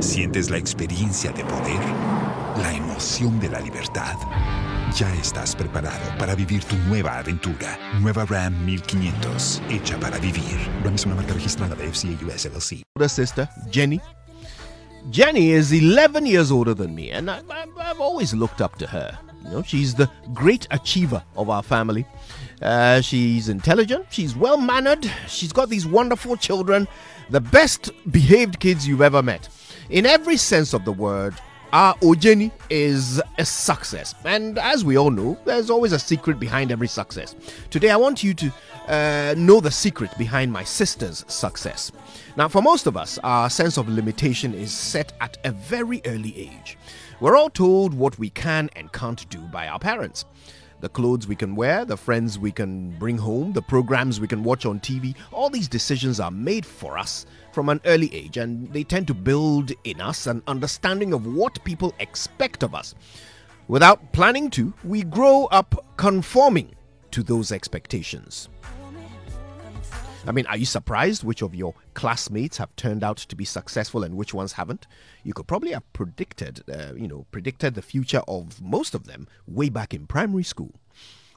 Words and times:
¿Sientes 0.00 0.48
la 0.48 0.56
experiencia 0.56 1.30
de 1.30 1.44
poder? 1.44 1.78
¿La 2.62 2.72
emoción 2.74 3.38
de 3.38 3.50
la 3.50 3.60
libertad? 3.60 4.16
Ya 4.96 5.14
estás 5.16 5.54
preparado 5.54 6.00
para 6.18 6.34
vivir 6.34 6.64
tu 6.64 6.74
nueva 6.88 7.18
aventura. 7.18 7.78
Nueva 8.00 8.24
Ram 8.24 8.64
1500, 8.64 9.60
hecha 9.68 10.00
para 10.00 10.18
vivir. 10.18 10.56
Ram 10.82 10.94
es 10.94 11.04
una 11.04 11.16
marca 11.16 11.34
registrada 11.34 11.74
de 11.74 11.92
FCA 11.92 12.16
US 12.26 12.46
LLC. 12.46 12.82
older 12.96 13.12
sister, 13.12 13.46
Jenny. 13.70 14.00
Jenny 15.10 15.50
is 15.50 15.70
11 15.70 16.24
years 16.24 16.50
older 16.50 16.74
than 16.74 16.94
me, 16.94 17.10
and 17.10 17.30
I, 17.30 17.42
I've 17.78 18.00
always 18.00 18.32
looked 18.32 18.62
up 18.62 18.78
to 18.78 18.86
her. 18.86 19.18
You 19.44 19.50
know, 19.50 19.62
she's 19.62 19.94
the 19.94 20.08
great 20.32 20.66
achiever 20.70 21.22
of 21.36 21.50
our 21.50 21.62
family. 21.62 22.06
Uh, 22.62 23.02
she's 23.02 23.50
intelligent, 23.50 24.06
she's 24.10 24.34
well 24.34 24.56
mannered, 24.56 25.10
she's 25.28 25.52
got 25.52 25.68
these 25.68 25.86
wonderful 25.86 26.38
children, 26.38 26.88
the 27.28 27.40
best 27.40 27.90
behaved 28.10 28.60
kids 28.60 28.88
you've 28.88 29.02
ever 29.02 29.22
met. 29.22 29.48
In 29.90 30.06
every 30.06 30.36
sense 30.36 30.72
of 30.72 30.84
the 30.84 30.92
word, 30.92 31.34
our 31.72 31.96
Ojeni 31.96 32.52
is 32.70 33.20
a 33.38 33.44
success. 33.44 34.14
And 34.24 34.56
as 34.56 34.84
we 34.84 34.96
all 34.96 35.10
know, 35.10 35.36
there's 35.44 35.68
always 35.68 35.90
a 35.90 35.98
secret 35.98 36.38
behind 36.38 36.70
every 36.70 36.86
success. 36.86 37.34
Today, 37.70 37.90
I 37.90 37.96
want 37.96 38.22
you 38.22 38.32
to 38.34 38.52
uh, 38.86 39.34
know 39.36 39.58
the 39.58 39.70
secret 39.72 40.16
behind 40.16 40.52
my 40.52 40.62
sister's 40.62 41.24
success. 41.26 41.90
Now, 42.36 42.46
for 42.46 42.62
most 42.62 42.86
of 42.86 42.96
us, 42.96 43.18
our 43.24 43.50
sense 43.50 43.78
of 43.78 43.88
limitation 43.88 44.54
is 44.54 44.70
set 44.70 45.12
at 45.20 45.38
a 45.42 45.50
very 45.50 46.00
early 46.06 46.38
age. 46.38 46.78
We're 47.18 47.36
all 47.36 47.50
told 47.50 47.92
what 47.92 48.16
we 48.16 48.30
can 48.30 48.70
and 48.76 48.92
can't 48.92 49.28
do 49.28 49.40
by 49.40 49.66
our 49.66 49.80
parents. 49.80 50.24
The 50.80 50.88
clothes 50.88 51.28
we 51.28 51.36
can 51.36 51.54
wear, 51.54 51.84
the 51.84 51.96
friends 51.96 52.38
we 52.38 52.50
can 52.50 52.90
bring 52.98 53.18
home, 53.18 53.52
the 53.52 53.60
programs 53.60 54.18
we 54.18 54.26
can 54.26 54.42
watch 54.42 54.64
on 54.64 54.80
TV, 54.80 55.14
all 55.30 55.50
these 55.50 55.68
decisions 55.68 56.18
are 56.20 56.30
made 56.30 56.64
for 56.64 56.96
us 56.96 57.26
from 57.52 57.68
an 57.68 57.82
early 57.84 58.14
age 58.14 58.38
and 58.38 58.72
they 58.72 58.82
tend 58.82 59.06
to 59.08 59.14
build 59.14 59.72
in 59.84 60.00
us 60.00 60.26
an 60.26 60.42
understanding 60.46 61.12
of 61.12 61.26
what 61.26 61.62
people 61.64 61.94
expect 61.98 62.62
of 62.62 62.74
us. 62.74 62.94
Without 63.68 64.12
planning 64.12 64.48
to, 64.50 64.72
we 64.82 65.02
grow 65.02 65.46
up 65.46 65.84
conforming 65.98 66.74
to 67.10 67.22
those 67.22 67.52
expectations. 67.52 68.48
I 70.26 70.32
mean, 70.32 70.46
are 70.46 70.56
you 70.56 70.66
surprised 70.66 71.24
which 71.24 71.42
of 71.42 71.54
your 71.54 71.74
classmates 71.94 72.58
have 72.58 72.74
turned 72.76 73.02
out 73.02 73.16
to 73.16 73.36
be 73.36 73.44
successful 73.44 74.04
and 74.04 74.16
which 74.16 74.34
ones 74.34 74.52
haven't? 74.52 74.86
You 75.24 75.32
could 75.32 75.46
probably 75.46 75.72
have 75.72 75.90
predicted, 75.92 76.62
uh, 76.70 76.94
you 76.94 77.08
know, 77.08 77.26
predicted 77.30 77.74
the 77.74 77.82
future 77.82 78.22
of 78.28 78.60
most 78.60 78.94
of 78.94 79.04
them 79.04 79.26
way 79.46 79.70
back 79.70 79.94
in 79.94 80.06
primary 80.06 80.44
school. 80.44 80.74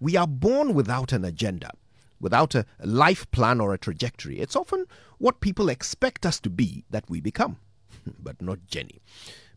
We 0.00 0.16
are 0.16 0.28
born 0.28 0.74
without 0.74 1.12
an 1.12 1.24
agenda. 1.24 1.72
without 2.20 2.52
a 2.54 2.66
life 2.82 3.30
plan 3.30 3.60
or 3.60 3.72
a 3.72 3.78
trajectory. 3.78 4.40
It's 4.40 4.56
often 4.56 4.86
what 5.18 5.40
people 5.40 5.68
expect 5.68 6.26
us 6.26 6.40
to 6.40 6.50
be 6.50 6.84
that 6.90 7.08
we 7.08 7.20
become. 7.20 7.58
but 8.18 8.42
not 8.42 8.66
Jenny. 8.66 9.00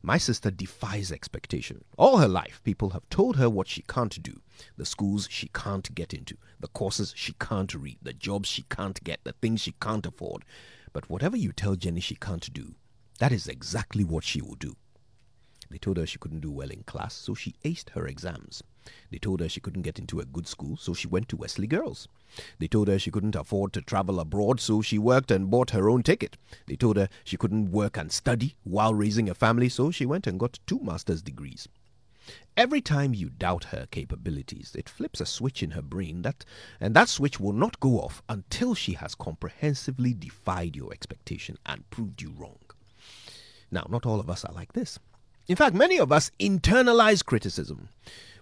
My 0.04 0.18
sister 0.18 0.50
defies 0.50 1.12
expectation. 1.12 1.84
All 1.96 2.18
her 2.18 2.28
life, 2.28 2.60
people 2.64 2.90
have 2.90 3.08
told 3.10 3.36
her 3.36 3.50
what 3.50 3.68
she 3.68 3.84
can't 3.84 4.22
do, 4.24 4.42
the 4.76 4.86
schools 4.86 5.28
she 5.30 5.50
can't 5.50 5.94
get 5.94 6.14
into, 6.14 6.38
the 6.60 6.70
courses 6.70 7.14
she 7.16 7.34
can't 7.34 7.74
read, 7.76 8.00
the 8.02 8.14
jobs 8.14 8.50
she 8.50 8.64
can't 8.64 9.04
get, 9.04 9.24
the 9.24 9.34
things 9.34 9.62
she 9.62 9.74
can't 9.74 10.06
afford. 10.06 10.44
But 10.92 11.10
whatever 11.10 11.38
you 11.38 11.52
tell 11.52 11.76
Jenny 11.76 12.02
she 12.02 12.16
can't 12.16 12.52
do, 12.52 12.74
that 13.20 13.32
is 13.32 13.48
exactly 13.48 14.04
what 14.04 14.24
she 14.24 14.42
will 14.42 14.56
do. 14.56 14.76
They 15.70 15.78
told 15.78 15.98
her 15.98 16.08
she 16.08 16.18
couldn't 16.18 16.42
do 16.42 16.52
well 16.52 16.72
in 16.72 16.84
class, 16.84 17.14
so 17.14 17.36
she 17.36 17.56
aced 17.64 17.92
her 17.92 18.08
exams. 18.08 18.64
They 19.10 19.18
told 19.18 19.40
her 19.40 19.50
she 19.50 19.60
couldn't 19.60 19.82
get 19.82 20.00
into 20.00 20.20
a 20.20 20.26
good 20.26 20.48
school, 20.48 20.78
so 20.78 20.94
she 20.94 21.08
went 21.08 21.30
to 21.30 21.38
Wesley 21.38 21.68
Girls. 21.68 22.08
They 22.60 22.68
told 22.68 22.88
her 22.88 22.98
she 22.98 23.12
couldn't 23.12 23.36
afford 23.36 23.74
to 23.74 23.82
travel 23.82 24.20
abroad, 24.20 24.60
so 24.60 24.82
she 24.82 24.98
worked 24.98 25.32
and 25.32 25.52
bought 25.52 25.72
her 25.72 25.90
own 25.90 26.04
ticket. 26.04 26.38
They 26.66 26.76
told 26.76 26.98
her 26.98 27.10
she 27.24 27.38
couldn't 27.38 27.72
work 27.72 27.98
and 27.98 28.12
study 28.12 28.56
while 28.64 28.94
raising 28.94 29.30
a 29.30 29.36
family, 29.36 29.70
so 29.70 29.92
she 29.92 30.06
went 30.06 30.28
and 30.28 30.40
got 30.40 30.60
two 30.66 30.80
master's 30.80 31.22
degrees. 31.22 31.68
Every 32.56 32.82
time 32.82 33.14
you 33.14 33.30
doubt 33.30 33.66
her 33.66 33.88
capabilities, 33.92 34.76
it 34.78 34.90
flips 34.90 35.22
a 35.22 35.26
switch 35.26 35.64
in 35.64 35.72
her 35.72 35.82
brain 35.82 36.22
that 36.22 36.46
and 36.80 36.94
that 36.96 37.10
switch 37.10 37.40
will 37.40 37.54
not 37.54 37.80
go 37.80 38.00
off 38.00 38.22
until 38.30 38.76
she 38.76 38.94
has 38.94 39.16
comprehensively 39.16 40.14
defied 40.14 40.76
your 40.76 40.92
expectation 40.94 41.58
and 41.66 41.90
proved 41.90 42.22
you 42.22 42.32
wrong. 42.38 42.60
Now, 43.72 43.88
not 43.90 44.06
all 44.06 44.20
of 44.20 44.30
us 44.30 44.46
are 44.46 44.54
like 44.54 44.74
this. 44.74 45.00
In 45.48 45.56
fact, 45.56 45.76
many 45.76 45.98
of 45.98 46.12
us 46.12 46.32
internalize 46.40 47.26
criticism. 47.26 47.90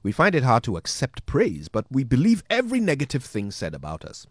We 0.04 0.12
find 0.12 0.36
it 0.36 0.44
hard 0.44 0.64
to 0.64 0.78
accept 0.78 1.26
praise, 1.26 1.68
but 1.68 1.86
we 1.90 2.04
believe 2.04 2.44
every 2.50 2.80
negative 2.80 3.24
thing 3.24 3.52
said 3.52 3.74
about 3.74 4.06
us. 4.06 4.28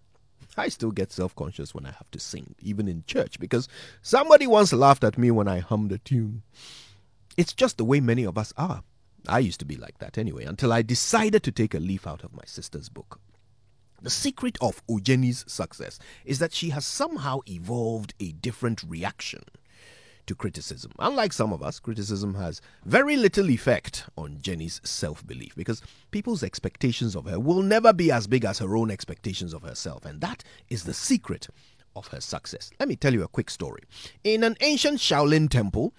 I 0.56 0.68
still 0.68 0.90
get 0.90 1.12
self 1.12 1.34
conscious 1.36 1.74
when 1.74 1.86
I 1.86 1.92
have 1.92 2.10
to 2.10 2.18
sing, 2.20 2.54
even 2.60 2.88
in 2.88 3.04
church, 3.06 3.38
because 3.38 3.68
somebody 4.02 4.46
once 4.46 4.72
laughed 4.72 5.04
at 5.04 5.18
me 5.18 5.30
when 5.30 5.46
I 5.48 5.60
hummed 5.60 5.92
a 5.92 5.98
tune. 5.98 6.42
It's 7.36 7.52
just 7.52 7.78
the 7.78 7.84
way 7.84 8.00
many 8.00 8.24
of 8.24 8.36
us 8.36 8.52
are. 8.56 8.82
I 9.28 9.38
used 9.40 9.60
to 9.60 9.66
be 9.66 9.76
like 9.76 9.98
that 9.98 10.18
anyway, 10.18 10.44
until 10.44 10.72
I 10.72 10.82
decided 10.82 11.42
to 11.44 11.52
take 11.52 11.74
a 11.74 11.80
leaf 11.80 12.06
out 12.06 12.24
of 12.24 12.34
my 12.34 12.42
sister's 12.46 12.88
book. 12.88 13.20
The 14.00 14.10
secret 14.10 14.56
of 14.60 14.82
Ojeni's 14.88 15.44
success 15.48 15.98
is 16.24 16.38
that 16.38 16.54
she 16.54 16.70
has 16.70 16.86
somehow 16.86 17.40
evolved 17.46 18.14
a 18.20 18.32
different 18.32 18.82
reaction 18.84 19.42
to 20.28 20.34
criticism. 20.34 20.92
Unlike 20.98 21.32
some 21.32 21.52
of 21.52 21.62
us, 21.62 21.80
criticism 21.80 22.34
has 22.34 22.60
very 22.84 23.16
little 23.16 23.50
effect 23.50 24.04
on 24.16 24.38
Jenny's 24.40 24.80
self 24.84 25.26
belief 25.26 25.54
because 25.56 25.82
people's 26.10 26.42
expectations 26.42 27.16
of 27.16 27.24
her 27.26 27.40
will 27.40 27.62
never 27.62 27.92
be 27.92 28.12
as 28.12 28.26
big 28.26 28.44
as 28.44 28.58
her 28.60 28.76
own 28.76 28.90
expectations 28.90 29.52
of 29.52 29.62
herself. 29.62 30.04
And 30.04 30.20
that 30.20 30.44
is 30.68 30.84
the 30.84 30.94
secret 30.94 31.48
of 31.96 32.08
her 32.08 32.20
success. 32.20 32.70
Let 32.78 32.88
me 32.88 32.96
tell 32.96 33.12
you 33.12 33.24
a 33.24 33.28
quick 33.28 33.50
story. 33.50 33.82
In 34.22 34.44
an 34.44 34.56
ancient 34.60 34.98
Shaolin 34.98 35.48
temple, 35.50 35.92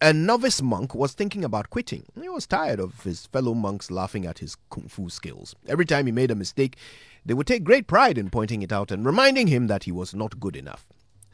a 0.00 0.12
novice 0.12 0.60
monk 0.60 0.94
was 0.94 1.14
thinking 1.14 1.44
about 1.44 1.70
quitting. 1.70 2.04
He 2.20 2.28
was 2.28 2.46
tired 2.46 2.78
of 2.80 3.02
his 3.04 3.26
fellow 3.26 3.54
monks 3.54 3.90
laughing 3.90 4.26
at 4.26 4.40
his 4.40 4.56
kung 4.70 4.88
fu 4.88 5.08
skills. 5.08 5.54
Every 5.66 5.86
time 5.86 6.04
he 6.06 6.12
made 6.12 6.30
a 6.30 6.34
mistake, 6.34 6.76
they 7.24 7.32
would 7.34 7.46
take 7.46 7.64
great 7.64 7.86
pride 7.86 8.18
in 8.18 8.28
pointing 8.30 8.62
it 8.62 8.72
out 8.72 8.90
and 8.90 9.06
reminding 9.06 9.46
him 9.46 9.68
that 9.68 9.84
he 9.84 9.92
was 9.92 10.14
not 10.14 10.38
good 10.38 10.54
enough. 10.54 10.86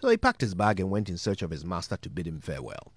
So 0.02 0.08
he 0.08 0.16
packed 0.16 0.40
his 0.40 0.56
bag 0.56 0.80
and 0.80 0.90
went 0.90 1.08
in 1.08 1.16
search 1.16 1.42
of 1.42 1.52
his 1.52 1.64
master 1.64 1.96
to 1.96 2.10
bid 2.10 2.26
him 2.26 2.40
farewell. 2.40 2.92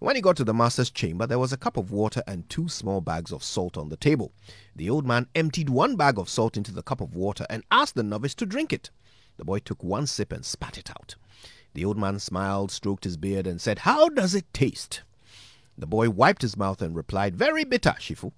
When 0.00 0.16
he 0.16 0.20
got 0.20 0.36
to 0.38 0.44
the 0.44 0.52
master's 0.52 0.90
chamber, 0.90 1.24
there 1.24 1.38
was 1.38 1.52
a 1.52 1.56
cup 1.56 1.76
of 1.76 1.92
water 1.92 2.24
and 2.26 2.48
two 2.48 2.68
small 2.68 3.00
bags 3.00 3.30
of 3.30 3.44
salt 3.44 3.76
on 3.76 3.88
the 3.88 3.96
table. 3.96 4.32
The 4.74 4.90
old 4.90 5.06
man 5.06 5.28
emptied 5.36 5.70
one 5.70 5.94
bag 5.94 6.18
of 6.18 6.28
salt 6.28 6.56
into 6.56 6.72
the 6.72 6.82
cup 6.82 7.00
of 7.00 7.14
water 7.14 7.46
and 7.48 7.62
asked 7.70 7.94
the 7.94 8.02
novice 8.02 8.34
to 8.34 8.46
drink 8.46 8.72
it. 8.72 8.90
The 9.36 9.44
boy 9.44 9.60
took 9.60 9.84
one 9.84 10.08
sip 10.08 10.32
and 10.32 10.44
spat 10.44 10.76
it 10.76 10.90
out. 10.90 11.14
The 11.74 11.84
old 11.84 11.96
man 11.96 12.18
smiled, 12.18 12.72
stroked 12.72 13.04
his 13.04 13.16
beard, 13.16 13.46
and 13.46 13.60
said, 13.60 13.80
How 13.80 14.08
does 14.08 14.34
it 14.34 14.52
taste? 14.52 15.02
The 15.78 15.86
boy 15.86 16.10
wiped 16.10 16.42
his 16.42 16.56
mouth 16.56 16.82
and 16.82 16.96
replied, 16.96 17.36
Very 17.36 17.62
bitter, 17.62 17.94
Shifu. 18.00 18.32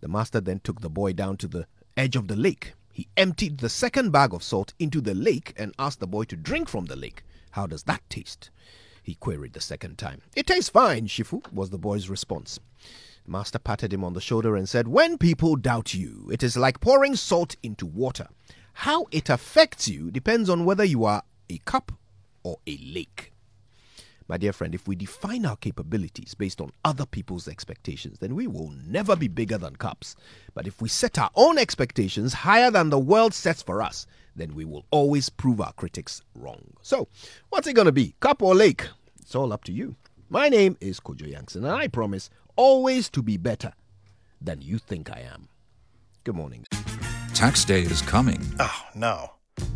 The 0.00 0.08
master 0.08 0.40
then 0.40 0.60
took 0.60 0.80
the 0.80 0.88
boy 0.88 1.12
down 1.12 1.36
to 1.36 1.48
the 1.48 1.66
edge 1.98 2.16
of 2.16 2.28
the 2.28 2.36
lake. 2.36 2.72
He 2.96 3.08
emptied 3.14 3.58
the 3.58 3.68
second 3.68 4.10
bag 4.10 4.32
of 4.32 4.42
salt 4.42 4.72
into 4.78 5.02
the 5.02 5.12
lake 5.12 5.52
and 5.58 5.74
asked 5.78 6.00
the 6.00 6.06
boy 6.06 6.24
to 6.24 6.34
drink 6.34 6.66
from 6.66 6.86
the 6.86 6.96
lake. 6.96 7.24
How 7.50 7.66
does 7.66 7.82
that 7.82 8.00
taste? 8.08 8.48
He 9.02 9.16
queried 9.16 9.52
the 9.52 9.60
second 9.60 9.98
time. 9.98 10.22
It 10.34 10.46
tastes 10.46 10.70
fine, 10.70 11.06
Shifu, 11.06 11.52
was 11.52 11.68
the 11.68 11.76
boy's 11.76 12.08
response. 12.08 12.58
The 13.26 13.30
master 13.30 13.58
patted 13.58 13.92
him 13.92 14.02
on 14.02 14.14
the 14.14 14.22
shoulder 14.22 14.56
and 14.56 14.66
said, 14.66 14.88
When 14.88 15.18
people 15.18 15.56
doubt 15.56 15.92
you, 15.92 16.30
it 16.32 16.42
is 16.42 16.56
like 16.56 16.80
pouring 16.80 17.16
salt 17.16 17.54
into 17.62 17.84
water. 17.84 18.28
How 18.72 19.04
it 19.10 19.28
affects 19.28 19.86
you 19.86 20.10
depends 20.10 20.48
on 20.48 20.64
whether 20.64 20.82
you 20.84 21.04
are 21.04 21.22
a 21.50 21.58
cup 21.66 21.92
or 22.44 22.60
a 22.66 22.78
lake. 22.78 23.34
My 24.28 24.36
dear 24.36 24.52
friend, 24.52 24.74
if 24.74 24.88
we 24.88 24.96
define 24.96 25.46
our 25.46 25.56
capabilities 25.56 26.34
based 26.34 26.60
on 26.60 26.72
other 26.84 27.06
people's 27.06 27.46
expectations, 27.46 28.18
then 28.18 28.34
we 28.34 28.48
will 28.48 28.72
never 28.84 29.14
be 29.14 29.28
bigger 29.28 29.56
than 29.56 29.76
cups. 29.76 30.16
But 30.52 30.66
if 30.66 30.82
we 30.82 30.88
set 30.88 31.16
our 31.18 31.30
own 31.36 31.58
expectations 31.58 32.32
higher 32.32 32.70
than 32.70 32.90
the 32.90 32.98
world 32.98 33.34
sets 33.34 33.62
for 33.62 33.80
us, 33.80 34.06
then 34.34 34.54
we 34.54 34.64
will 34.64 34.84
always 34.90 35.28
prove 35.28 35.60
our 35.60 35.72
critics 35.74 36.22
wrong. 36.34 36.74
So, 36.82 37.06
what's 37.50 37.68
it 37.68 37.74
going 37.74 37.86
to 37.86 37.92
be? 37.92 38.14
Cup 38.18 38.42
or 38.42 38.54
lake? 38.54 38.88
It's 39.20 39.34
all 39.36 39.52
up 39.52 39.62
to 39.64 39.72
you. 39.72 39.94
My 40.28 40.48
name 40.48 40.76
is 40.80 40.98
Kojo 40.98 41.30
Yankson, 41.30 41.64
and 41.64 41.68
I 41.68 41.86
promise 41.86 42.28
always 42.56 43.08
to 43.10 43.22
be 43.22 43.36
better 43.36 43.72
than 44.40 44.60
you 44.60 44.78
think 44.78 45.08
I 45.08 45.20
am. 45.20 45.48
Good 46.24 46.34
morning. 46.34 46.66
Tax 47.32 47.64
day 47.64 47.82
is 47.82 48.02
coming. 48.02 48.40
Oh, 48.58 48.82
no. 48.94 49.35